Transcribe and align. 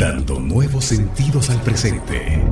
dando 0.00 0.40
nuevos 0.40 0.86
sentidos 0.86 1.50
al 1.50 1.60
presente. 1.60 2.42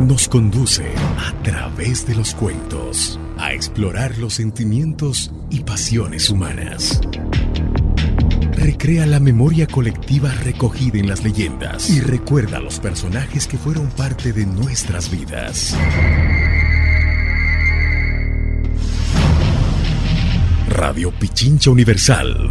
Nos 0.00 0.28
conduce 0.28 0.84
a 1.18 1.32
través 1.44 2.04
de 2.04 2.16
los 2.16 2.34
cuentos 2.34 3.20
a 3.38 3.52
explorar 3.52 4.18
los 4.18 4.34
sentimientos 4.34 5.30
y 5.48 5.60
pasiones 5.60 6.30
humanas. 6.30 7.00
Recrea 8.54 9.06
la 9.06 9.20
memoria 9.20 9.68
colectiva 9.68 10.32
recogida 10.42 10.98
en 10.98 11.08
las 11.08 11.22
leyendas 11.22 11.88
y 11.90 12.00
recuerda 12.00 12.56
a 12.56 12.60
los 12.60 12.80
personajes 12.80 13.46
que 13.46 13.56
fueron 13.56 13.86
parte 13.90 14.32
de 14.32 14.46
nuestras 14.46 15.12
vidas. 15.12 15.76
Radio 20.68 21.12
Pichincha 21.12 21.70
Universal 21.70 22.50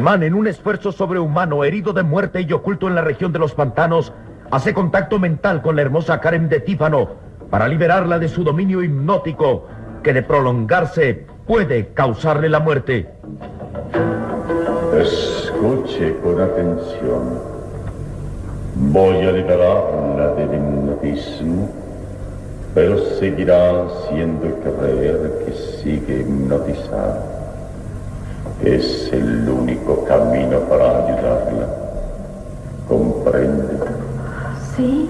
Calimán, 0.00 0.22
en 0.22 0.32
un 0.32 0.46
esfuerzo 0.46 0.92
sobrehumano, 0.92 1.62
herido 1.62 1.92
de 1.92 2.02
muerte 2.02 2.40
y 2.40 2.50
oculto 2.54 2.88
en 2.88 2.94
la 2.94 3.02
región 3.02 3.34
de 3.34 3.38
los 3.38 3.52
pantanos, 3.52 4.14
hace 4.50 4.72
contacto 4.72 5.18
mental 5.18 5.60
con 5.60 5.76
la 5.76 5.82
hermosa 5.82 6.18
Karen 6.20 6.48
de 6.48 6.60
Tífano 6.60 7.10
para 7.50 7.68
liberarla 7.68 8.18
de 8.18 8.28
su 8.28 8.42
dominio 8.42 8.82
hipnótico, 8.82 9.66
que 10.02 10.14
de 10.14 10.22
prolongarse 10.22 11.26
puede 11.46 11.88
causarle 11.88 12.48
la 12.48 12.60
muerte. 12.60 13.10
Escuche 14.98 16.16
con 16.22 16.40
atención. 16.40 17.38
Voy 18.76 19.26
a 19.26 19.32
liberarla 19.32 20.32
del 20.32 20.54
hipnotismo, 20.54 21.68
pero 22.74 22.96
seguirá 23.18 23.84
haciendo 23.84 24.48
creer 24.60 25.44
que 25.44 25.52
sigue 25.52 26.20
hipnotizada. 26.20 27.39
Es 28.64 29.10
el 29.10 29.48
único 29.48 30.04
camino 30.04 30.60
para 30.68 31.06
ayudarla. 31.06 31.66
¿Comprende? 32.86 33.78
Sí, 34.76 35.08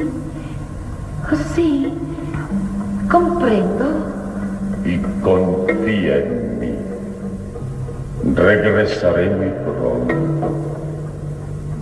sí, 1.52 1.92
comprendo. 3.10 3.86
Y 4.84 4.98
confía 5.20 6.18
en 6.18 6.58
mí. 6.60 6.74
Regresaré 8.36 9.30
muy 9.30 9.50
pronto. 9.64 10.14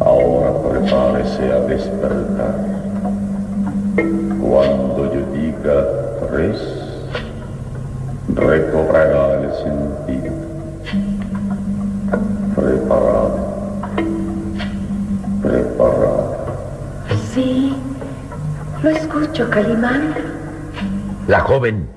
Ahora 0.01 0.53
prepárese 0.71 1.53
a 1.53 1.61
despertar. 1.61 2.55
Cuando 4.41 5.13
yo 5.13 5.21
diga 5.35 5.87
tres, 6.31 6.59
recobrará 8.35 9.43
el 9.43 9.53
sentido. 9.55 10.48
Calimán. 19.47 20.15
La 21.29 21.41
joven 21.41 21.89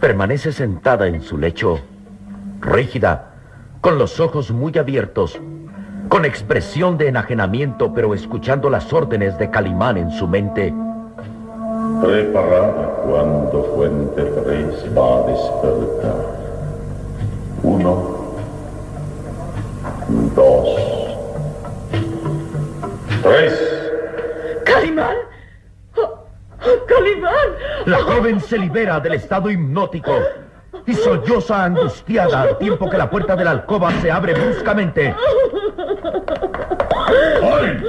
permanece 0.00 0.52
sentada 0.52 1.06
en 1.06 1.20
su 1.20 1.36
lecho, 1.36 1.80
rígida, 2.60 3.34
con 3.80 3.98
los 3.98 4.20
ojos 4.20 4.50
muy 4.50 4.76
abiertos, 4.78 5.40
con 6.08 6.24
expresión 6.24 6.96
de 6.96 7.08
enajenamiento, 7.08 7.92
pero 7.92 8.14
escuchando 8.14 8.70
las 8.70 8.92
órdenes 8.92 9.38
de 9.38 9.50
Calimán 9.50 9.96
en 9.96 10.10
su 10.10 10.26
mente. 10.26 10.72
Preparada 12.00 12.96
cuando 13.06 13.64
Fuente 13.74 14.22
3 14.22 14.96
va 14.96 15.18
a 15.18 15.26
despertar. 15.26 16.26
Uno, 17.62 18.21
se 28.52 28.58
libera 28.58 29.00
del 29.00 29.14
estado 29.14 29.50
hipnótico 29.50 30.12
y 30.86 30.92
solloza 30.92 31.64
angustiada 31.64 32.42
al 32.42 32.58
tiempo 32.58 32.90
que 32.90 32.98
la 32.98 33.08
puerta 33.08 33.34
de 33.34 33.44
la 33.44 33.52
alcoba 33.52 33.90
se 34.02 34.10
abre 34.10 34.34
bruscamente. 34.34 35.16
¡Karen! 37.40 37.82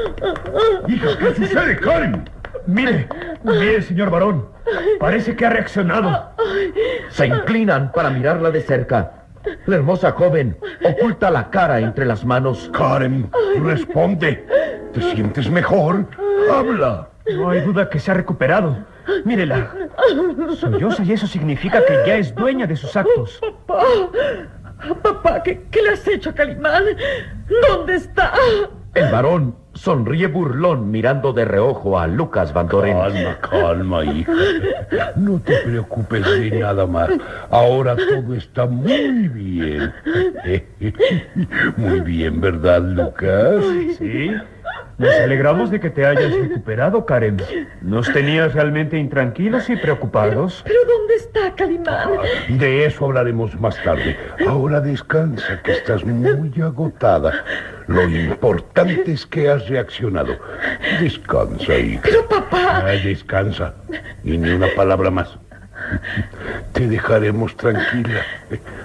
¡Hija, 0.88 1.18
qué 1.20 1.36
sucede, 1.36 1.76
Karen! 1.76 2.30
Mire, 2.66 3.10
mire, 3.44 3.82
señor 3.82 4.10
varón. 4.10 4.48
Parece 5.02 5.36
que 5.36 5.46
ha 5.46 5.50
reaccionado. 5.50 6.30
Se 7.10 7.28
inclinan 7.28 7.92
para 7.92 8.10
mirarla 8.10 8.50
de 8.50 8.62
cerca. 8.62 9.26
La 9.66 9.76
hermosa 9.76 10.14
joven 10.14 10.58
oculta 10.86 11.30
la 11.30 11.50
cara 11.50 11.82
entre 11.82 12.06
las 12.06 12.24
manos. 12.24 12.72
Karen, 12.72 13.30
responde. 13.62 14.48
¿Te 14.94 15.02
sientes 15.02 15.50
mejor? 15.50 16.06
Habla. 16.50 17.10
No 17.36 17.50
hay 17.50 17.60
duda 17.60 17.90
que 17.90 18.00
se 18.00 18.12
ha 18.12 18.14
recuperado. 18.14 18.93
Mírela. 19.26 19.74
Solloza 20.56 21.04
y 21.04 21.14
eso 21.14 21.28
significa 21.28 21.84
que 21.86 22.04
ya 22.06 22.18
es 22.18 22.34
dueña 22.36 22.68
de 22.68 22.76
sus 22.76 22.96
actos. 22.96 23.40
Papá, 23.68 23.84
papá, 25.02 25.44
¿qué, 25.44 25.66
qué 25.72 25.82
le 25.82 25.90
has 25.90 26.08
hecho 26.08 26.30
a 26.30 26.34
Calimán? 26.34 26.84
¿Dónde 27.70 27.96
está? 27.96 28.34
El 28.94 29.12
varón 29.12 29.56
sonríe 29.74 30.28
burlón 30.28 30.92
mirando 30.92 31.34
de 31.34 31.46
reojo 31.46 31.98
a 31.98 32.06
Lucas 32.08 32.54
Van 32.54 32.68
Doren. 32.68 32.98
Calma, 32.98 33.38
calma, 33.42 34.06
hija. 34.06 34.32
No 35.16 35.40
te 35.40 35.58
preocupes 35.58 36.24
de 36.26 36.60
nada 36.60 36.86
más. 36.86 37.10
Ahora 37.50 37.96
todo 37.96 38.36
está 38.36 38.66
muy 38.66 39.28
bien. 39.30 39.94
Muy 41.78 42.02
bien, 42.02 42.40
¿verdad, 42.40 42.82
Lucas? 42.82 43.64
Sí. 43.98 44.32
Nos 44.98 45.14
alegramos 45.16 45.72
de 45.72 45.80
que 45.80 45.90
te 45.90 46.06
hayas 46.06 46.32
recuperado, 46.32 47.06
Karen. 47.06 47.38
Nos 47.82 48.12
tenías 48.14 48.54
realmente 48.54 48.98
intranquilos 48.98 49.70
y 49.70 49.76
preocupados. 49.76 50.62
¿Pero 50.64 50.80
dónde 50.86 51.16
está 51.16 51.56
Calimán? 51.56 52.10
De 52.50 52.86
eso 52.86 53.06
hablaremos 53.06 53.60
más 53.60 53.82
tarde. 53.84 54.16
Ahora 54.48 54.80
descansa, 54.80 55.62
que 55.64 55.74
estás 55.74 56.06
muy 56.06 56.62
agotada. 56.62 57.44
Lo 57.88 58.08
importante 58.08 59.12
es 59.12 59.26
que 59.26 59.50
has 59.50 59.68
reaccionado. 59.68 60.38
Descansa, 61.02 61.76
hija. 61.76 62.02
Pero 62.04 62.28
papá. 62.28 62.84
Ah, 62.86 62.92
descansa. 63.04 63.74
Y 64.24 64.38
ni 64.38 64.52
una 64.52 64.68
palabra 64.76 65.10
más. 65.10 65.38
Te 66.74 66.88
dejaremos 66.88 67.56
tranquila. 67.56 68.22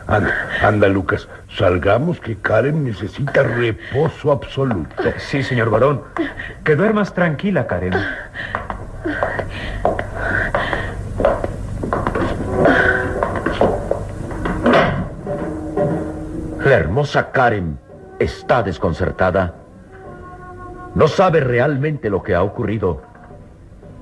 Anda, 0.06 0.34
anda, 0.62 0.88
Lucas. 0.88 1.26
Salgamos 1.56 2.20
que 2.20 2.36
Karen 2.36 2.84
necesita 2.84 3.42
reposo 3.42 4.30
absoluto. 4.30 4.94
Sí, 5.16 5.42
señor 5.42 5.70
varón. 5.70 6.02
Que 6.64 6.76
duermas 6.76 7.14
tranquila, 7.14 7.66
Karen. 7.66 7.94
La 16.64 16.74
hermosa 16.74 17.30
Karen 17.32 17.78
está 18.18 18.62
desconcertada. 18.62 19.54
No 20.94 21.08
sabe 21.08 21.40
realmente 21.40 22.10
lo 22.10 22.22
que 22.22 22.34
ha 22.34 22.42
ocurrido. 22.42 23.07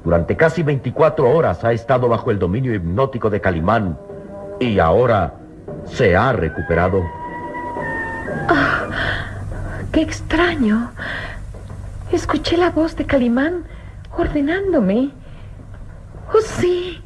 Durante 0.06 0.36
casi 0.36 0.62
24 0.62 1.28
horas 1.28 1.64
ha 1.64 1.72
estado 1.72 2.08
bajo 2.08 2.30
el 2.30 2.38
dominio 2.38 2.72
hipnótico 2.72 3.28
de 3.28 3.40
Calimán 3.40 3.98
y 4.60 4.78
ahora 4.78 5.34
se 5.84 6.14
ha 6.14 6.32
recuperado. 6.32 7.02
Ah, 8.48 8.86
¡Qué 9.90 10.02
extraño! 10.02 10.92
Escuché 12.12 12.56
la 12.56 12.70
voz 12.70 12.94
de 12.94 13.04
Calimán 13.04 13.64
ordenándome. 14.16 15.10
Oh, 16.32 16.40
sí. 16.40 17.02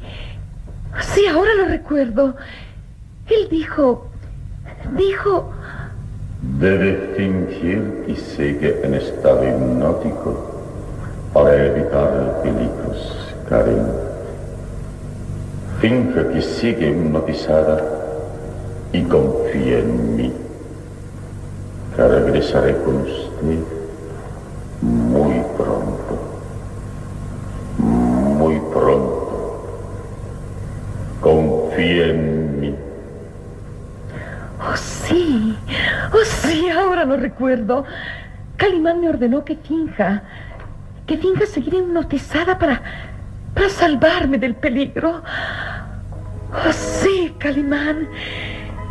Sí, 0.99 1.25
ahora 1.25 1.55
lo 1.55 1.65
recuerdo. 1.69 2.35
Él 3.25 3.47
dijo... 3.49 4.11
Dijo... 4.95 5.51
Debe 6.59 7.15
fingir 7.17 8.03
que 8.05 8.15
sigue 8.15 8.85
en 8.85 8.93
estado 8.93 9.43
hipnótico 9.43 10.50
para 11.33 11.65
evitar 11.65 12.41
peligros, 12.43 13.33
Karen. 13.47 13.87
Finge 15.79 16.27
que 16.27 16.41
sigue 16.41 16.89
hipnotizada 16.89 17.81
y 18.93 19.01
confía 19.03 19.79
en 19.79 20.15
mí. 20.15 20.33
Que 21.95 22.07
regresaré 22.07 22.77
con 22.83 22.97
usted 22.97 23.63
muy 24.81 25.41
pronto. 25.57 26.19
Muy 27.77 28.59
pronto. 28.73 29.65
Confía 31.21 32.07
en 32.07 32.59
mí. 32.59 32.75
Oh, 34.59 34.75
sí. 34.75 35.57
Oh, 36.13 36.25
sí, 36.25 36.69
ahora 36.69 37.05
lo 37.05 37.17
recuerdo. 37.17 37.85
Calimán 38.57 39.01
me 39.01 39.09
ordenó 39.09 39.43
que 39.43 39.55
finja. 39.55 40.23
Que 41.11 41.17
finja 41.17 41.45
seguir 41.45 41.73
hipnotizada 41.73 42.57
para. 42.57 42.81
para 43.53 43.67
salvarme 43.67 44.37
del 44.37 44.55
peligro. 44.55 45.21
Oh, 46.53 46.71
sí, 46.71 47.35
Calimán. 47.37 48.07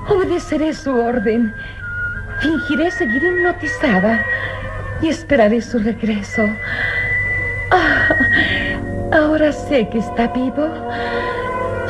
Obedeceré 0.06 0.74
su 0.74 0.94
orden. 0.94 1.50
Fingiré 2.40 2.90
seguir 2.90 3.22
hipnotizada 3.24 4.22
y 5.00 5.08
esperaré 5.08 5.62
su 5.62 5.78
regreso. 5.78 6.42
Ah, 7.70 8.14
ahora 9.12 9.50
sé 9.50 9.88
que 9.88 10.00
está 10.00 10.26
vivo 10.26 10.68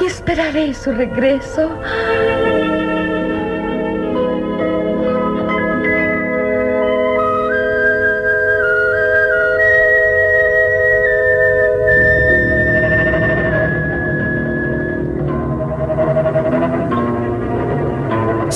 y 0.01 0.07
esperaré 0.07 0.73
su 0.75 0.93
regreso. 0.93 1.77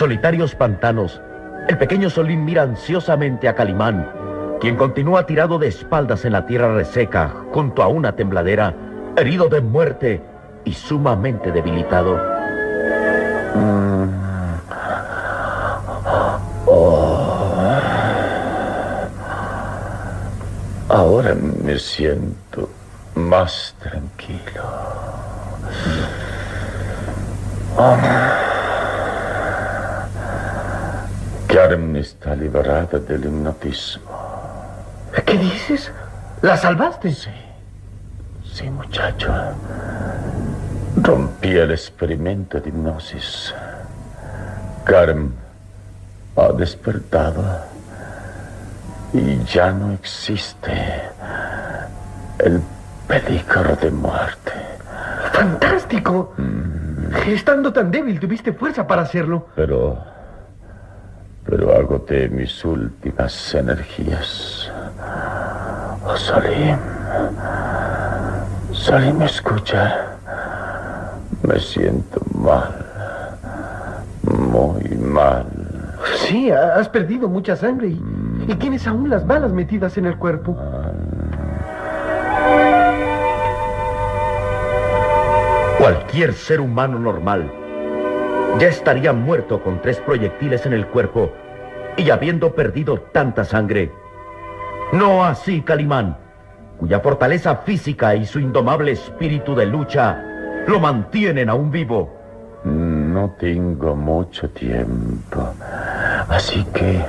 solitarios 0.00 0.54
pantanos, 0.54 1.20
el 1.68 1.76
pequeño 1.76 2.08
Solín 2.08 2.42
mira 2.42 2.62
ansiosamente 2.62 3.48
a 3.48 3.54
Calimán, 3.54 4.10
quien 4.58 4.74
continúa 4.76 5.26
tirado 5.26 5.58
de 5.58 5.68
espaldas 5.68 6.24
en 6.24 6.32
la 6.32 6.46
tierra 6.46 6.74
reseca 6.74 7.30
junto 7.52 7.82
a 7.82 7.88
una 7.88 8.16
tembladera, 8.16 8.74
herido 9.18 9.50
de 9.50 9.60
muerte 9.60 10.22
y 10.64 10.72
sumamente 10.72 11.52
debilitado. 11.52 12.18
Ahora 20.88 21.34
me 21.62 21.78
siento 21.78 22.70
más 23.16 23.76
tranquilo. 23.78 24.62
Karen 31.60 31.94
está 31.94 32.34
liberada 32.34 32.98
del 32.98 33.26
hipnotismo. 33.26 34.10
¿Qué 35.26 35.36
dices? 35.36 35.92
¿La 36.40 36.56
salvaste? 36.56 37.12
Sí. 37.12 37.28
Sí, 38.50 38.70
muchacho. 38.70 39.30
Rompí 41.02 41.50
el 41.50 41.72
experimento 41.72 42.58
de 42.60 42.70
hipnosis. 42.70 43.54
Karen 44.84 45.34
ha 46.36 46.50
despertado 46.52 47.44
y 49.12 49.44
ya 49.44 49.70
no 49.70 49.92
existe 49.92 50.72
el 52.38 52.62
peligro 53.06 53.76
de 53.76 53.90
muerte. 53.90 54.52
¡Fantástico! 55.34 56.32
Estando 57.26 57.70
tan 57.70 57.90
débil, 57.90 58.18
tuviste 58.18 58.54
fuerza 58.54 58.86
para 58.86 59.02
hacerlo. 59.02 59.48
Pero. 59.54 60.19
Agoté 62.00 62.30
mis 62.30 62.64
últimas 62.64 63.54
energías. 63.54 64.70
Oh, 66.02 66.16
Salim. 66.16 66.78
Salim, 68.72 69.20
escucha. 69.20 70.06
Me 71.42 71.58
siento 71.60 72.22
mal. 72.34 72.72
Muy 74.22 74.96
mal. 74.96 75.44
Sí, 76.26 76.50
ha- 76.50 76.76
has 76.76 76.88
perdido 76.88 77.28
mucha 77.28 77.54
sangre 77.54 77.88
y, 77.88 78.00
y 78.48 78.54
tienes 78.54 78.86
aún 78.86 79.10
las 79.10 79.26
balas 79.26 79.52
metidas 79.52 79.98
en 79.98 80.06
el 80.06 80.16
cuerpo. 80.16 80.56
Cualquier 85.78 86.34
ser 86.34 86.60
humano 86.60 86.98
normal 86.98 87.50
ya 88.58 88.66
estaría 88.68 89.12
muerto 89.12 89.62
con 89.62 89.80
tres 89.80 89.98
proyectiles 90.00 90.66
en 90.66 90.72
el 90.72 90.86
cuerpo 90.86 91.32
y 91.96 92.10
habiendo 92.10 92.54
perdido 92.54 92.98
tanta 93.12 93.44
sangre, 93.44 93.92
No 94.92 95.24
así, 95.24 95.62
Calimán, 95.62 96.16
cuya 96.78 96.98
fortaleza 96.98 97.56
física 97.56 98.16
y 98.16 98.26
su 98.26 98.40
indomable 98.40 98.92
espíritu 98.92 99.54
de 99.54 99.66
lucha 99.66 100.20
lo 100.66 100.80
mantienen 100.80 101.48
aún 101.48 101.70
vivo. 101.70 102.10
No 102.64 103.30
tengo 103.38 103.94
mucho 103.94 104.50
tiempo, 104.50 105.54
así 106.28 106.64
que 106.74 107.00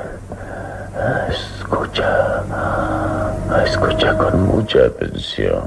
escucha, 1.30 2.44
escucha 3.66 4.18
con 4.18 4.44
mucha 4.44 4.86
atención. 4.86 5.64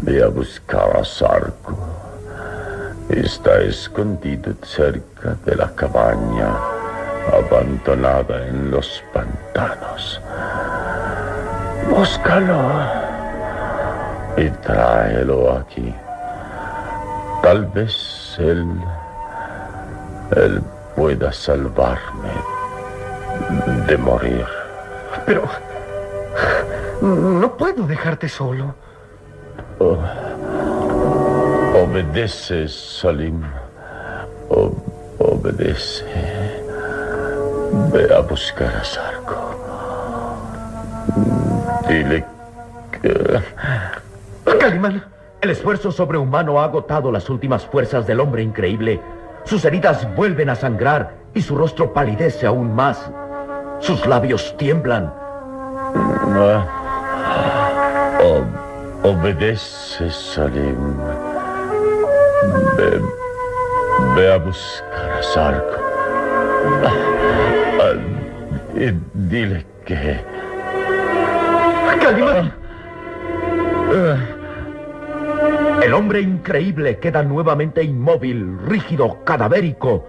Ve 0.00 0.22
a 0.22 0.28
buscar 0.28 0.96
a 0.96 1.04
Sarko. 1.04 1.76
Está 3.08 3.60
escondido 3.60 4.54
cerca 4.62 5.36
de 5.44 5.54
la 5.54 5.68
cabaña, 5.74 6.48
abandonada 7.30 8.46
en 8.48 8.70
los 8.70 9.02
pantanos. 9.12 10.20
Búscalo 11.88 12.58
y 14.36 14.48
tráelo 14.48 15.56
aquí. 15.58 15.94
Tal 17.42 17.66
vez 17.66 18.36
él, 18.38 18.66
él 20.36 20.62
pueda 20.96 21.32
salvarme 21.32 22.30
de 23.86 23.96
morir. 23.98 24.46
Pero 25.26 25.42
no 27.02 27.56
puedo 27.56 27.86
dejarte 27.86 28.28
solo. 28.28 28.74
Oh, 29.80 29.98
obedece, 31.74 32.68
Salim. 32.68 33.42
O- 34.48 34.72
obedece. 35.18 36.04
Ve 37.92 38.08
a 38.14 38.20
buscar 38.20 38.74
a 38.76 38.84
Sarko. 38.84 39.34
Dile 41.88 42.24
que... 43.00 43.40
Calimán. 44.58 45.04
El 45.40 45.50
esfuerzo 45.50 45.90
sobrehumano 45.90 46.60
ha 46.60 46.64
agotado 46.64 47.10
las 47.10 47.28
últimas 47.28 47.66
fuerzas 47.66 48.06
del 48.06 48.20
hombre 48.20 48.42
increíble. 48.42 49.00
Sus 49.44 49.64
heridas 49.64 50.06
vuelven 50.14 50.50
a 50.50 50.54
sangrar 50.54 51.14
y 51.34 51.42
su 51.42 51.56
rostro 51.56 51.92
palidece 51.92 52.46
aún 52.46 52.72
más. 52.74 53.10
Sus 53.80 54.06
labios 54.06 54.56
tiemblan. 54.56 55.12
O- 58.22 59.08
obedece, 59.08 60.08
Salim. 60.10 60.96
Ve, 62.76 63.00
ve 64.14 64.32
a 64.32 64.36
buscar 64.38 65.10
a 65.18 65.22
Sarko. 65.22 65.82
Ah, 68.72 68.78
ah, 68.78 68.80
y 68.80 69.00
dile 69.14 69.66
que... 69.84 70.20
Calimán. 72.00 72.52
El 75.82 75.94
hombre 75.94 76.20
increíble 76.20 76.98
queda 76.98 77.22
nuevamente 77.22 77.82
inmóvil, 77.82 78.58
rígido, 78.66 79.22
cadavérico. 79.24 80.08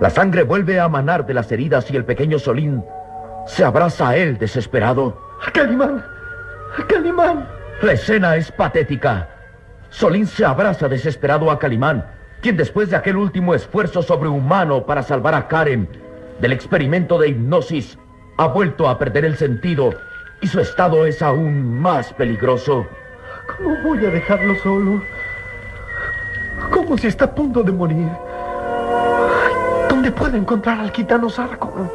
La 0.00 0.10
sangre 0.10 0.42
vuelve 0.42 0.80
a 0.80 0.88
manar 0.88 1.24
de 1.26 1.34
las 1.34 1.50
heridas 1.52 1.90
y 1.90 1.96
el 1.96 2.04
pequeño 2.04 2.38
Solín 2.38 2.84
se 3.46 3.64
abraza 3.64 4.10
a 4.10 4.16
él 4.16 4.36
desesperado. 4.36 5.18
Calimán. 5.52 6.04
Calimán. 6.88 7.48
La 7.82 7.92
escena 7.92 8.36
es 8.36 8.50
patética. 8.52 9.28
Solín 9.88 10.26
se 10.26 10.44
abraza 10.44 10.88
desesperado 10.88 11.50
a 11.50 11.58
Calimán, 11.58 12.04
quien 12.42 12.56
después 12.56 12.90
de 12.90 12.96
aquel 12.96 13.16
último 13.16 13.54
esfuerzo 13.54 14.02
sobrehumano 14.02 14.84
para 14.84 15.02
salvar 15.02 15.34
a 15.34 15.48
Karen 15.48 15.88
del 16.40 16.52
experimento 16.52 17.18
de 17.18 17.28
hipnosis, 17.28 17.98
ha 18.36 18.48
vuelto 18.48 18.88
a 18.88 18.98
perder 18.98 19.24
el 19.24 19.36
sentido 19.36 19.94
y 20.40 20.46
su 20.46 20.60
estado 20.60 21.06
es 21.06 21.22
aún 21.22 21.80
más 21.80 22.12
peligroso. 22.12 22.86
¿Cómo 23.56 23.76
voy 23.82 24.04
a 24.04 24.10
dejarlo 24.10 24.54
solo? 24.56 25.02
Como 26.70 26.98
si 26.98 27.06
está 27.06 27.26
a 27.26 27.34
punto 27.34 27.62
de 27.62 27.72
morir. 27.72 28.08
¿Dónde 29.88 30.10
puedo 30.10 30.36
encontrar 30.36 30.80
al 30.80 30.90
gitano 30.90 31.30
Sarco? 31.30 31.90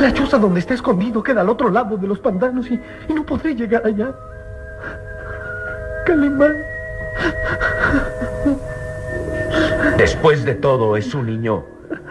La 0.00 0.12
choza 0.12 0.38
donde 0.38 0.60
está 0.60 0.74
escondido 0.74 1.22
queda 1.22 1.42
al 1.42 1.48
otro 1.48 1.70
lado 1.70 1.96
de 1.96 2.06
los 2.06 2.18
pantanos 2.18 2.70
y, 2.70 2.80
y 3.08 3.12
no 3.12 3.24
podré 3.24 3.54
llegar 3.54 3.86
allá. 3.86 4.12
Calimán. 6.06 6.56
Después 9.96 10.44
de 10.44 10.54
todo, 10.54 10.96
es 10.96 11.14
un 11.14 11.26
niño. 11.26 11.64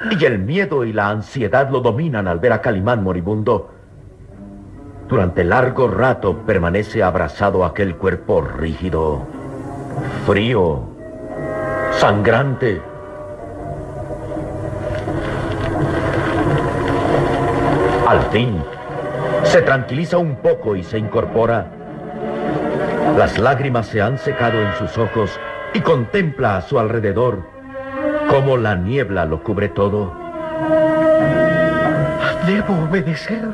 Y 0.09 0.25
el 0.25 0.39
miedo 0.39 0.83
y 0.83 0.93
la 0.93 1.09
ansiedad 1.09 1.69
lo 1.69 1.79
dominan 1.79 2.27
al 2.27 2.39
ver 2.39 2.53
a 2.53 2.61
Calimán 2.61 3.03
moribundo. 3.03 3.69
Durante 5.07 5.43
largo 5.43 5.87
rato 5.87 6.37
permanece 6.39 7.03
abrazado 7.03 7.65
aquel 7.65 7.97
cuerpo 7.97 8.41
rígido, 8.41 9.21
frío, 10.25 10.81
sangrante. 11.91 12.81
Al 18.07 18.21
fin, 18.31 18.63
se 19.43 19.61
tranquiliza 19.61 20.17
un 20.17 20.37
poco 20.37 20.75
y 20.75 20.83
se 20.83 20.97
incorpora. 20.97 21.67
Las 23.17 23.37
lágrimas 23.37 23.87
se 23.87 24.01
han 24.01 24.17
secado 24.17 24.59
en 24.61 24.73
sus 24.75 24.97
ojos 24.97 25.39
y 25.73 25.81
contempla 25.81 26.57
a 26.57 26.61
su 26.61 26.79
alrededor 26.79 27.60
cómo 28.31 28.55
la 28.55 28.75
niebla 28.75 29.25
lo 29.25 29.43
cubre 29.43 29.67
todo. 29.67 30.13
Debo 32.47 32.73
obedecer. 32.89 33.45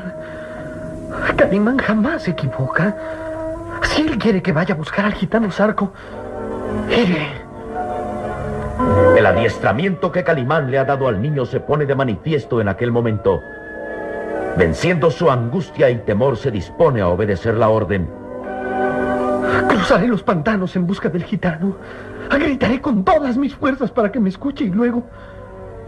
Calimán 1.35 1.77
jamás 1.79 2.23
se 2.23 2.31
equivoca. 2.31 2.95
Si 3.81 4.03
él 4.03 4.17
quiere 4.19 4.41
que 4.41 4.51
vaya 4.51 4.75
a 4.75 4.77
buscar 4.77 5.05
al 5.05 5.13
gitano 5.13 5.49
Sarco, 5.49 5.91
iré. 6.89 7.27
El 9.17 9.25
adiestramiento 9.25 10.11
que 10.11 10.23
Calimán 10.23 10.69
le 10.69 10.77
ha 10.77 10.85
dado 10.85 11.07
al 11.07 11.21
niño 11.21 11.45
se 11.45 11.59
pone 11.59 11.87
de 11.87 11.95
manifiesto 11.95 12.61
en 12.61 12.67
aquel 12.67 12.91
momento. 12.91 13.41
Venciendo 14.57 15.09
su 15.09 15.31
angustia 15.31 15.89
y 15.89 15.97
temor, 15.97 16.37
se 16.37 16.51
dispone 16.51 17.01
a 17.01 17.07
obedecer 17.07 17.55
la 17.55 17.69
orden. 17.69 18.07
Cruzaré 19.67 20.07
los 20.07 20.21
pantanos 20.21 20.75
en 20.75 20.85
busca 20.85 21.09
del 21.09 21.23
gitano. 21.23 21.75
Gritaré 22.29 22.81
con 22.81 23.03
todas 23.03 23.37
mis 23.37 23.55
fuerzas 23.55 23.91
para 23.91 24.11
que 24.11 24.19
me 24.19 24.29
escuche 24.29 24.65
y 24.65 24.69
luego... 24.69 25.03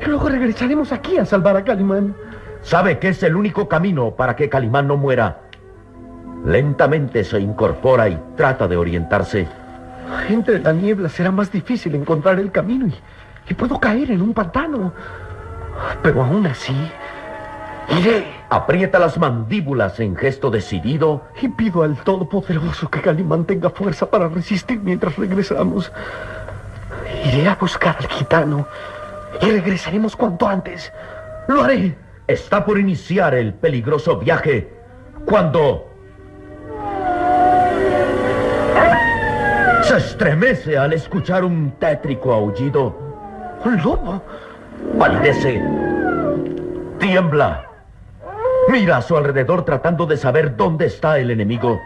Y 0.01 0.05
luego 0.05 0.29
regresaremos 0.29 0.93
aquí 0.93 1.17
a 1.17 1.25
salvar 1.25 1.57
a 1.57 1.63
Calimán. 1.63 2.15
Sabe 2.61 2.99
que 2.99 3.09
es 3.09 3.21
el 3.23 3.35
único 3.35 3.67
camino 3.67 4.11
para 4.11 4.35
que 4.35 4.47
Calimán 4.47 4.87
no 4.87 4.95
muera. 4.95 5.41
Lentamente 6.45 7.23
se 7.23 7.39
incorpora 7.39 8.07
y 8.07 8.17
trata 8.37 8.67
de 8.67 8.77
orientarse. 8.77 9.47
Entre 10.29 10.59
la 10.59 10.71
niebla 10.71 11.09
será 11.09 11.31
más 11.31 11.51
difícil 11.51 11.95
encontrar 11.95 12.39
el 12.39 12.51
camino 12.51 12.87
y, 12.87 12.95
y 13.49 13.53
puedo 13.53 13.79
caer 13.79 14.11
en 14.11 14.21
un 14.21 14.33
pantano. 14.33 14.93
Pero 16.01 16.23
aún 16.23 16.47
así, 16.47 16.75
iré. 17.99 18.38
Aprieta 18.49 18.97
las 18.97 19.17
mandíbulas 19.19 19.99
en 19.99 20.15
gesto 20.15 20.49
decidido 20.49 21.21
Y 21.39 21.49
pido 21.49 21.83
al 21.83 21.97
Todopoderoso 21.97 22.89
que 22.89 22.99
Calimán 22.99 23.45
tenga 23.45 23.69
fuerza 23.69 24.09
para 24.09 24.27
resistir 24.27 24.79
mientras 24.79 25.15
regresamos. 25.17 25.91
Iré 27.25 27.47
a 27.47 27.55
buscar 27.55 27.95
al 27.99 28.07
gitano 28.07 28.67
y 29.41 29.51
regresaremos 29.51 30.15
cuanto 30.15 30.47
antes. 30.47 30.91
Lo 31.47 31.63
haré. 31.63 31.95
Está 32.27 32.65
por 32.65 32.79
iniciar 32.79 33.33
el 33.35 33.53
peligroso 33.53 34.17
viaje 34.17 34.71
cuando 35.25 35.87
se 39.83 39.97
estremece 39.97 40.77
al 40.77 40.93
escuchar 40.93 41.43
un 41.43 41.71
tétrico 41.79 42.33
aullido. 42.33 42.95
Un 43.63 43.77
lobo. 43.81 44.21
Palidece. 44.97 45.61
Tiembla. 46.99 47.68
Mira 48.69 48.97
a 48.97 49.01
su 49.01 49.17
alrededor 49.17 49.65
tratando 49.65 50.05
de 50.05 50.17
saber 50.17 50.55
dónde 50.55 50.85
está 50.85 51.17
el 51.19 51.31
enemigo. 51.31 51.79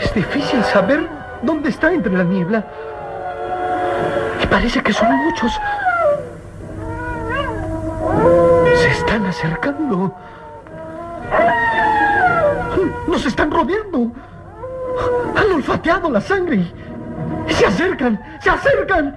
Es 0.00 0.14
difícil 0.14 0.62
saber 0.64 1.08
dónde 1.42 1.70
está 1.70 1.92
entre 1.92 2.12
la 2.12 2.24
niebla. 2.24 2.64
Y 4.42 4.46
parece 4.46 4.82
que 4.82 4.92
son 4.92 5.14
muchos. 5.16 5.52
Se 8.76 8.88
están 8.88 9.26
acercando. 9.26 10.14
Nos 13.06 13.26
están 13.26 13.50
rodeando. 13.50 14.12
Han 15.36 15.52
olfateado 15.52 16.10
la 16.10 16.20
sangre 16.20 16.64
se 17.54 17.66
acercan, 17.66 18.20
se 18.40 18.50
acercan. 18.50 19.16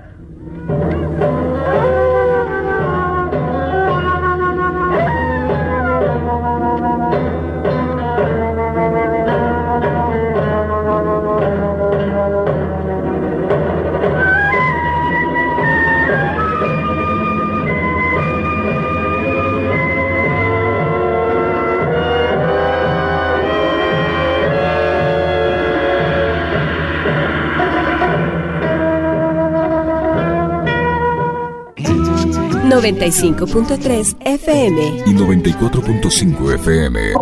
95.3 32.78 34.18
FM 34.24 35.04
y 35.08 35.16
94.5 35.16 36.54
FM. 36.54 37.14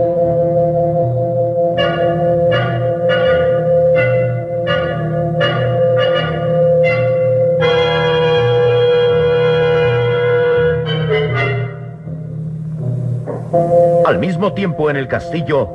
Al 14.05 14.19
mismo 14.19 14.51
tiempo 14.51 14.89
en 14.89 14.97
el 14.97 15.07
castillo, 15.07 15.69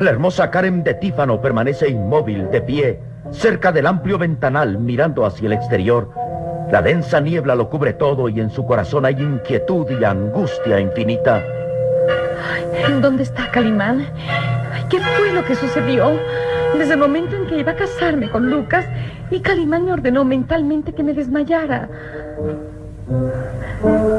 la 0.00 0.10
hermosa 0.10 0.50
Karen 0.50 0.82
de 0.82 0.94
Tífano 0.94 1.40
permanece 1.40 1.88
inmóvil, 1.88 2.50
de 2.50 2.62
pie, 2.62 3.00
cerca 3.30 3.70
del 3.70 3.86
amplio 3.86 4.18
ventanal, 4.18 4.78
mirando 4.78 5.24
hacia 5.24 5.46
el 5.46 5.52
exterior. 5.52 6.19
La 6.72 6.80
densa 6.82 7.20
niebla 7.20 7.56
lo 7.56 7.68
cubre 7.68 7.94
todo 7.94 8.28
y 8.28 8.38
en 8.38 8.48
su 8.48 8.64
corazón 8.64 9.04
hay 9.04 9.14
inquietud 9.14 9.86
y 9.90 10.04
angustia 10.04 10.78
infinita. 10.78 11.42
¿En 12.86 13.00
dónde 13.00 13.24
está 13.24 13.50
Calimán? 13.50 14.06
Ay, 14.72 14.84
¿Qué 14.88 15.00
fue 15.00 15.32
lo 15.32 15.44
que 15.44 15.56
sucedió? 15.56 16.12
Desde 16.78 16.92
el 16.92 17.00
momento 17.00 17.34
en 17.34 17.46
que 17.46 17.58
iba 17.58 17.72
a 17.72 17.76
casarme 17.76 18.30
con 18.30 18.48
Lucas 18.48 18.86
y 19.32 19.40
Calimán 19.40 19.84
me 19.84 19.92
ordenó 19.92 20.24
mentalmente 20.24 20.92
que 20.92 21.02
me 21.02 21.12
desmayara. 21.12 21.88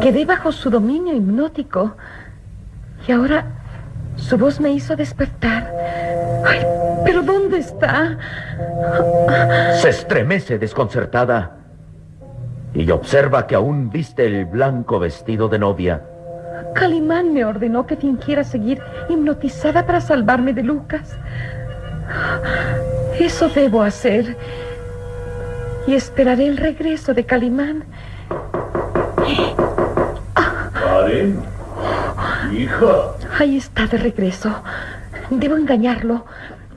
Quedé 0.01 0.25
bajo 0.25 0.51
su 0.51 0.69
dominio 0.69 1.15
hipnótico 1.15 1.95
y 3.07 3.13
ahora 3.13 3.45
su 4.17 4.37
voz 4.37 4.59
me 4.59 4.71
hizo 4.71 4.97
despertar. 4.97 5.73
Ay, 6.45 6.59
pero 7.05 7.21
¿dónde 7.21 7.59
está? 7.59 8.17
Se 9.81 9.87
estremece 9.87 10.59
desconcertada 10.59 11.60
y 12.73 12.89
observa 12.91 13.47
que 13.47 13.55
aún 13.55 13.89
viste 13.89 14.25
el 14.25 14.45
blanco 14.45 14.99
vestido 14.99 15.49
de 15.49 15.59
novia. 15.59 16.01
Calimán 16.73 17.33
me 17.33 17.43
ordenó 17.43 17.85
que 17.85 17.97
fingiera 17.97 18.43
seguir 18.43 18.81
hipnotizada 19.09 19.85
para 19.85 19.99
salvarme 19.99 20.53
de 20.53 20.63
Lucas. 20.63 21.17
Eso 23.19 23.49
debo 23.49 23.83
hacer. 23.83 24.37
Y 25.87 25.95
esperaré 25.95 26.47
el 26.47 26.57
regreso 26.57 27.13
de 27.13 27.25
Calimán. 27.25 27.83
Karen, 30.73 31.39
hija. 32.53 33.15
Ahí 33.37 33.57
está 33.57 33.87
de 33.87 33.97
regreso. 33.97 34.53
Debo 35.29 35.57
engañarlo. 35.57 36.25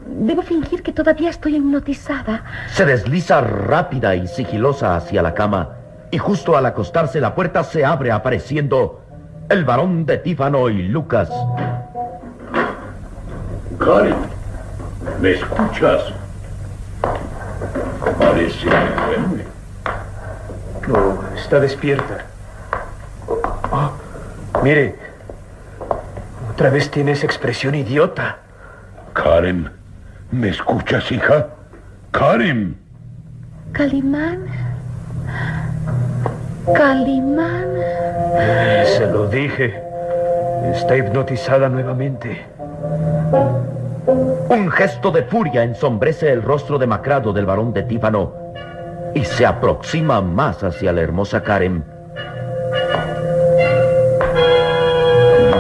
Debo 0.06 0.42
fingir 0.42 0.82
que 0.82 0.92
todavía 0.92 1.30
estoy 1.30 1.56
hipnotizada. 1.56 2.44
Se 2.72 2.84
desliza 2.84 3.40
rápida 3.40 4.16
y 4.16 4.26
sigilosa 4.26 4.96
hacia 4.96 5.22
la 5.22 5.34
cama 5.34 5.83
y 6.14 6.18
justo 6.18 6.56
al 6.56 6.64
acostarse 6.64 7.20
la 7.20 7.34
puerta 7.34 7.64
se 7.64 7.84
abre 7.84 8.12
apareciendo 8.12 9.02
el 9.48 9.64
varón 9.64 10.06
de 10.06 10.18
Tífano 10.18 10.68
y 10.68 10.86
Lucas. 10.86 11.28
Karen, 13.80 14.14
¿me 15.20 15.32
escuchas? 15.32 16.04
Parece 18.16 18.60
que 18.60 18.76
duerme. 19.06 19.44
No, 20.86 21.18
está 21.34 21.58
despierta. 21.58 22.26
Ah, 23.72 23.90
mire, 24.62 24.94
otra 26.52 26.70
vez 26.70 26.92
tiene 26.92 27.10
esa 27.10 27.26
expresión 27.26 27.74
idiota. 27.74 28.38
Karen, 29.14 29.68
¿me 30.30 30.50
escuchas, 30.50 31.10
hija? 31.10 31.48
Karen. 32.12 32.78
Calimán. 33.72 34.46
Calimán. 36.72 37.74
Se 38.86 39.06
lo 39.06 39.26
dije. 39.26 39.74
Está 40.72 40.96
hipnotizada 40.96 41.68
nuevamente. 41.68 42.42
Un 44.48 44.70
gesto 44.70 45.10
de 45.10 45.22
furia 45.24 45.62
ensombrece 45.62 46.30
el 46.30 46.42
rostro 46.42 46.78
demacrado 46.78 47.32
del 47.32 47.46
varón 47.46 47.72
de 47.72 47.82
Tífano 47.82 48.32
y 49.14 49.24
se 49.24 49.46
aproxima 49.46 50.20
más 50.20 50.62
hacia 50.64 50.92
la 50.92 51.02
hermosa 51.02 51.42
Karen. 51.42 51.84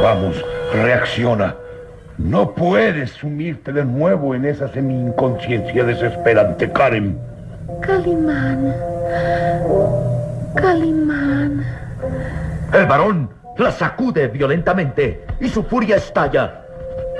Vamos, 0.02 0.44
reacciona. 0.72 1.54
No 2.18 2.52
puedes 2.52 3.10
sumirte 3.10 3.72
de 3.72 3.84
nuevo 3.84 4.34
en 4.34 4.44
esa 4.44 4.68
semi-inconsciencia 4.68 5.84
desesperante, 5.84 6.70
Karen. 6.70 7.18
Calimán. 7.80 8.74
Calimán. 10.54 11.64
El 12.72 12.86
varón 12.86 13.30
la 13.58 13.70
sacude 13.70 14.28
violentamente 14.28 15.24
y 15.40 15.48
su 15.48 15.62
furia 15.62 15.96
estalla. 15.96 16.60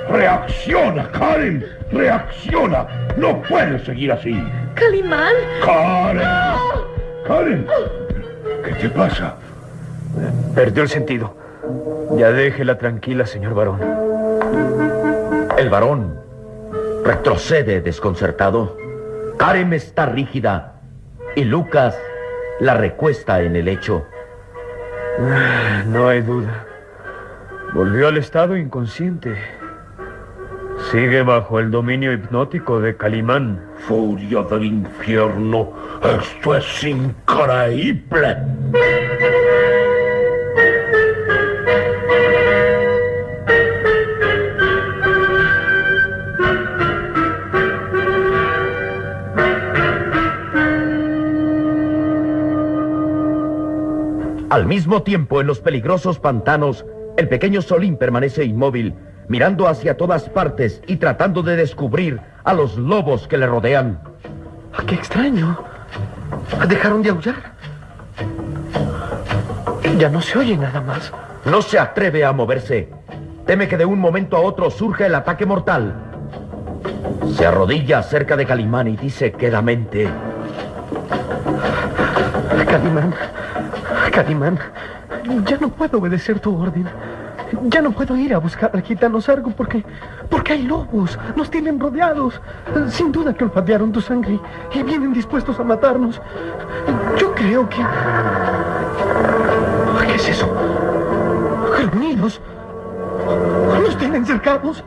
¡Reacciona, 0.09 1.09
Karen! 1.11 1.65
¡Reacciona! 1.91 2.85
¡No 3.17 3.41
puedes 3.41 3.83
seguir 3.83 4.11
así! 4.11 4.37
Calimán. 4.75 5.33
¡Karen! 5.63 6.27
¡Karen! 7.27 7.67
¿Qué 8.63 8.71
te 8.73 8.89
pasa? 8.89 9.35
Perdió 10.53 10.83
el 10.83 10.89
sentido. 10.89 11.35
Ya 12.17 12.31
déjela 12.31 12.77
tranquila, 12.77 13.25
señor 13.25 13.55
varón. 13.55 13.79
El 15.57 15.69
varón 15.69 16.19
retrocede 17.03 17.81
desconcertado. 17.81 18.77
Karen 19.37 19.73
está 19.73 20.05
rígida 20.05 20.73
y 21.35 21.43
Lucas 21.43 21.97
la 22.59 22.75
recuesta 22.75 23.41
en 23.41 23.55
el 23.55 23.65
lecho. 23.65 24.05
No 25.87 26.07
hay 26.07 26.21
duda. 26.21 26.65
Volvió 27.73 28.07
al 28.07 28.17
estado 28.17 28.55
inconsciente. 28.55 29.35
Sigue 30.91 31.23
bajo 31.23 31.59
el 31.59 31.71
dominio 31.71 32.11
hipnótico 32.13 32.79
de 32.79 32.95
Calimán. 32.95 33.61
Furia 33.87 34.43
del 34.43 34.65
infierno. 34.65 35.73
Esto 36.03 36.55
es 36.55 36.83
increíble. 36.83 38.37
Al 54.55 54.65
mismo 54.65 55.03
tiempo, 55.03 55.41
en 55.41 55.47
los 55.47 55.59
peligrosos 55.59 56.17
pantanos, 56.17 56.85
el 57.17 57.27
pequeño 57.27 57.61
Solín 57.61 57.97
permanece 57.97 58.45
inmóvil, 58.45 58.95
mirando 59.27 59.67
hacia 59.67 59.97
todas 59.97 60.29
partes 60.29 60.81
y 60.87 60.95
tratando 60.95 61.43
de 61.43 61.57
descubrir 61.57 62.21
a 62.45 62.53
los 62.53 62.77
lobos 62.77 63.27
que 63.27 63.37
le 63.37 63.47
rodean. 63.47 63.99
Ah, 64.71 64.83
¡Qué 64.87 64.95
extraño! 64.95 65.61
Dejaron 66.69 67.01
de 67.01 67.09
aullar. 67.09 67.35
Ya 69.99 70.07
no 70.07 70.21
se 70.21 70.39
oye 70.39 70.55
nada 70.55 70.79
más. 70.79 71.11
No 71.43 71.61
se 71.61 71.77
atreve 71.77 72.23
a 72.23 72.31
moverse. 72.31 72.89
Teme 73.45 73.67
que 73.67 73.75
de 73.75 73.83
un 73.83 73.99
momento 73.99 74.37
a 74.37 74.39
otro 74.39 74.71
surja 74.71 75.07
el 75.07 75.15
ataque 75.15 75.45
mortal. 75.45 75.95
Se 77.35 77.45
arrodilla 77.45 78.01
cerca 78.03 78.37
de 78.37 78.45
Calimán 78.45 78.87
y 78.87 78.95
dice 78.95 79.33
quedamente... 79.33 80.07
Calimán, 82.69 83.13
Calimán, 84.11 84.59
ya 85.45 85.57
no 85.57 85.69
puedo 85.69 85.99
obedecer 85.99 86.39
tu 86.39 86.55
orden. 86.57 86.87
Ya 87.63 87.81
no 87.81 87.91
puedo 87.91 88.15
ir 88.17 88.33
a 88.33 88.39
buscar 88.39 88.71
al 88.73 88.81
gitano 88.81 89.21
Sargo 89.21 89.51
porque, 89.51 89.83
porque 90.29 90.53
hay 90.53 90.63
lobos. 90.63 91.17
Nos 91.35 91.49
tienen 91.49 91.79
rodeados. 91.79 92.41
Sin 92.89 93.11
duda 93.11 93.33
que 93.33 93.43
olfatearon 93.43 93.91
tu 93.91 94.01
sangre 94.01 94.39
y 94.73 94.83
vienen 94.83 95.13
dispuestos 95.13 95.59
a 95.59 95.63
matarnos. 95.63 96.21
Yo 97.17 97.33
creo 97.35 97.69
que... 97.69 97.85
¿Qué 100.05 100.15
es 100.15 100.29
eso? 100.29 100.49
Gruñidos. 101.77 102.41
Nos 103.81 103.97
tienen 103.97 104.25
cercados. 104.25 104.83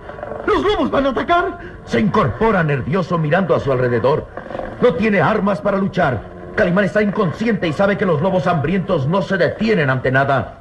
¡Los 0.46 0.62
lobos 0.62 0.90
van 0.90 1.06
a 1.06 1.10
atacar! 1.10 1.58
Se 1.84 2.00
incorpora 2.00 2.62
nervioso 2.64 3.18
mirando 3.18 3.54
a 3.54 3.60
su 3.60 3.70
alrededor. 3.70 4.26
No 4.80 4.94
tiene 4.94 5.20
armas 5.20 5.60
para 5.60 5.78
luchar. 5.78 6.37
Calimán 6.58 6.86
está 6.86 7.00
inconsciente 7.00 7.68
y 7.68 7.72
sabe 7.72 7.96
que 7.96 8.04
los 8.04 8.20
lobos 8.20 8.48
hambrientos 8.48 9.06
no 9.06 9.22
se 9.22 9.36
detienen 9.36 9.90
ante 9.90 10.10
nada. 10.10 10.54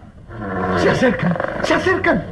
Se 0.78 0.92
acercan, 0.92 1.36
se 1.64 1.74
acercan. 1.74 2.24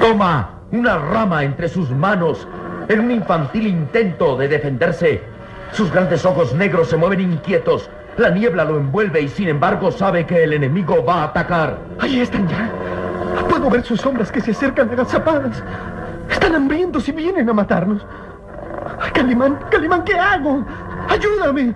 Toma 0.00 0.50
una 0.72 0.98
rama 0.98 1.44
entre 1.44 1.68
sus 1.68 1.88
manos 1.92 2.48
en 2.88 2.98
un 2.98 3.12
infantil 3.12 3.68
intento 3.68 4.36
de 4.36 4.48
defenderse. 4.48 5.22
Sus 5.70 5.92
grandes 5.92 6.24
ojos 6.26 6.52
negros 6.54 6.88
se 6.88 6.96
mueven 6.96 7.20
inquietos. 7.20 7.88
La 8.16 8.30
niebla 8.30 8.64
lo 8.64 8.78
envuelve 8.78 9.20
y 9.20 9.28
sin 9.28 9.48
embargo 9.48 9.92
sabe 9.92 10.26
que 10.26 10.42
el 10.42 10.54
enemigo 10.54 11.04
va 11.04 11.20
a 11.20 11.24
atacar. 11.26 11.78
Ahí 12.00 12.18
están 12.18 12.48
ya. 12.48 12.68
Puedo 13.48 13.70
ver 13.70 13.84
sus 13.84 14.00
sombras 14.00 14.32
que 14.32 14.40
se 14.40 14.50
acercan 14.50 14.90
agazapadas. 14.90 15.62
Están 16.28 16.52
hambrientos 16.56 17.08
y 17.08 17.12
vienen 17.12 17.48
a 17.48 17.52
matarnos. 17.52 18.04
Calimán, 19.12 19.58
Calimán, 19.70 20.02
¿qué 20.02 20.14
hago? 20.14 20.64
¡Ayúdame! 21.08 21.74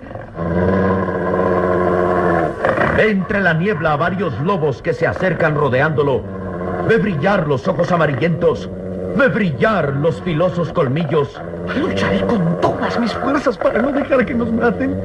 Entre 2.97 3.41
la 3.41 3.53
niebla 3.53 3.93
a 3.93 3.95
varios 3.95 4.39
lobos 4.41 4.81
que 4.81 4.93
se 4.93 5.07
acercan 5.07 5.55
rodeándolo. 5.55 6.23
Ve 6.87 6.97
brillar 6.97 7.47
los 7.47 7.67
ojos 7.67 7.91
amarillentos. 7.91 8.69
Ve 9.15 9.27
brillar 9.27 9.93
los 9.95 10.21
filosos 10.21 10.71
colmillos. 10.71 11.39
Lucharé 11.75 12.21
con 12.25 12.59
todas 12.61 12.99
mis 12.99 13.13
fuerzas 13.13 13.57
para 13.57 13.81
no 13.81 13.91
dejar 13.91 14.25
que 14.25 14.33
nos 14.33 14.51
maten. 14.51 14.99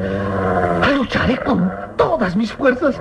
Lucharé 0.97 1.37
con 1.39 1.73
todas 1.97 2.37
mis 2.37 2.53
fuerzas. 2.53 3.01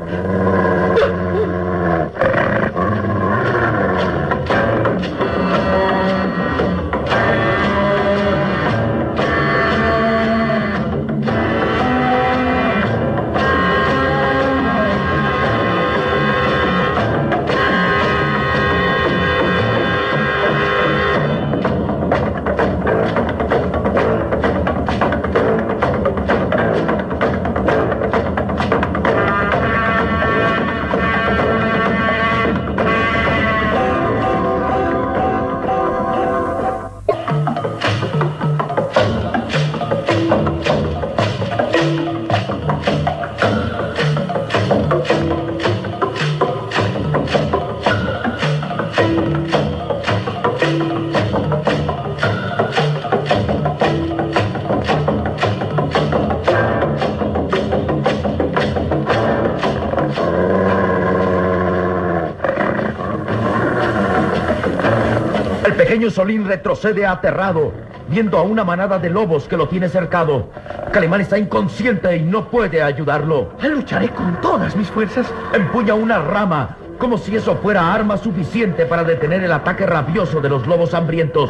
Pequeño 65.96 66.12
Solín 66.12 66.46
retrocede 66.46 67.08
aterrado, 67.08 67.72
viendo 68.10 68.38
a 68.38 68.42
una 68.42 68.66
manada 68.66 69.00
de 69.00 69.10
lobos 69.10 69.48
que 69.48 69.56
lo 69.56 69.70
tiene 69.70 69.88
cercado. 69.88 70.50
Calimán 70.92 71.22
está 71.22 71.38
inconsciente 71.38 72.18
y 72.18 72.22
no 72.22 72.50
puede 72.50 72.84
ayudarlo. 72.84 73.54
Lucharé 73.62 74.10
con 74.10 74.42
todas 74.42 74.76
mis 74.76 74.90
fuerzas. 74.90 75.26
Empuña 75.54 75.94
una 75.94 76.20
rama, 76.20 76.76
como 76.98 77.18
si 77.18 77.34
eso 77.34 77.56
fuera 77.56 77.94
arma 77.94 78.18
suficiente 78.18 78.86
para 78.86 79.06
detener 79.06 79.46
el 79.46 79.54
ataque 79.54 79.86
rabioso 79.86 80.42
de 80.42 80.50
los 80.50 80.68
lobos 80.68 80.94
hambrientos. 80.94 81.50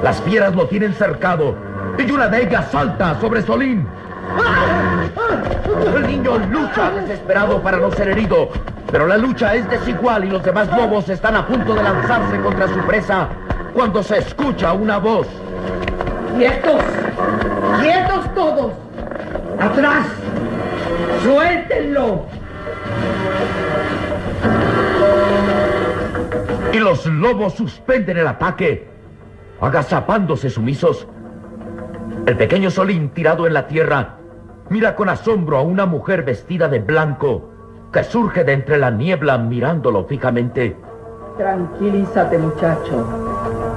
Las 0.00 0.22
fieras 0.22 0.54
lo 0.54 0.68
tienen 0.68 0.94
cercado 0.94 1.56
y 1.98 2.08
una 2.08 2.28
de 2.28 2.44
ellas 2.44 2.70
salta 2.70 3.18
sobre 3.20 3.42
Solín. 3.42 3.84
El 5.96 6.06
niño 6.06 6.38
lucha 6.38 6.92
desesperado 6.92 7.60
para 7.60 7.78
no 7.78 7.90
ser 7.90 8.10
herido, 8.10 8.48
pero 8.92 9.08
la 9.08 9.16
lucha 9.16 9.56
es 9.56 9.68
desigual 9.68 10.24
y 10.24 10.30
los 10.30 10.44
demás 10.44 10.68
lobos 10.68 11.08
están 11.08 11.34
a 11.34 11.44
punto 11.44 11.74
de 11.74 11.82
lanzarse 11.82 12.40
contra 12.40 12.68
su 12.68 12.78
presa 12.86 13.28
cuando 13.74 14.02
se 14.02 14.18
escucha 14.18 14.72
una 14.72 14.98
voz. 14.98 15.26
¡Quietos! 16.36 16.82
¡Quietos 17.80 18.34
todos! 18.34 18.72
¡Atrás! 19.58 20.06
¡Suéltenlo! 21.22 22.26
Y 26.72 26.78
los 26.78 27.06
lobos 27.06 27.54
suspenden 27.54 28.16
el 28.16 28.26
ataque, 28.26 28.88
agazapándose 29.60 30.48
sumisos. 30.48 31.06
El 32.26 32.36
pequeño 32.36 32.70
Solín, 32.70 33.10
tirado 33.10 33.46
en 33.46 33.54
la 33.54 33.66
tierra, 33.66 34.16
mira 34.70 34.96
con 34.96 35.08
asombro 35.08 35.58
a 35.58 35.62
una 35.62 35.86
mujer 35.86 36.22
vestida 36.22 36.68
de 36.68 36.78
blanco 36.78 37.50
que 37.92 38.04
surge 38.04 38.42
de 38.44 38.52
entre 38.52 38.78
la 38.78 38.90
niebla 38.90 39.36
mirándolo 39.36 40.04
fijamente. 40.04 40.76
Tranquilízate, 41.36 42.38
muchacho. 42.38 43.31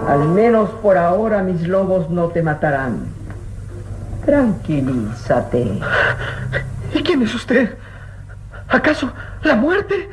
Al 0.07 0.27
menos 0.29 0.69
por 0.81 0.97
ahora 0.97 1.41
mis 1.41 1.67
lobos 1.67 2.09
no 2.09 2.27
te 2.27 2.43
matarán. 2.43 3.07
Tranquilízate. 4.25 5.79
¿Y 6.93 7.03
quién 7.03 7.21
es 7.23 7.33
usted? 7.33 7.75
¿Acaso 8.67 9.11
la 9.43 9.55
muerte? 9.55 10.09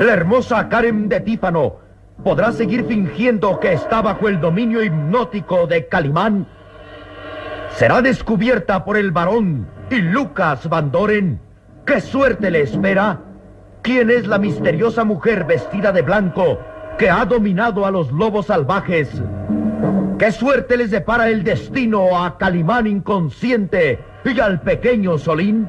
La 0.00 0.12
hermosa 0.12 0.68
Karen 0.68 1.08
de 1.08 1.20
Tífano 1.20 1.76
podrá 2.22 2.52
seguir 2.52 2.84
fingiendo 2.86 3.58
que 3.58 3.72
está 3.72 4.02
bajo 4.02 4.28
el 4.28 4.40
dominio 4.40 4.82
hipnótico 4.82 5.66
de 5.66 5.88
Calimán. 5.88 6.46
Será 7.76 8.00
descubierta 8.00 8.86
por 8.86 8.96
el 8.96 9.10
varón 9.10 9.68
y 9.90 9.96
Lucas 9.96 10.66
Van 10.66 10.90
Doren. 10.90 11.38
¿Qué 11.84 12.00
suerte 12.00 12.50
le 12.50 12.62
espera? 12.62 13.20
¿Quién 13.82 14.08
es 14.08 14.26
la 14.26 14.38
misteriosa 14.38 15.04
mujer 15.04 15.44
vestida 15.44 15.92
de 15.92 16.00
blanco 16.00 16.58
que 16.96 17.10
ha 17.10 17.26
dominado 17.26 17.84
a 17.84 17.90
los 17.90 18.10
lobos 18.12 18.46
salvajes? 18.46 19.20
¿Qué 20.18 20.32
suerte 20.32 20.78
les 20.78 20.90
depara 20.90 21.28
el 21.28 21.44
destino 21.44 22.24
a 22.24 22.38
Calimán 22.38 22.86
inconsciente 22.86 24.02
y 24.24 24.40
al 24.40 24.62
pequeño 24.62 25.18
Solín? 25.18 25.68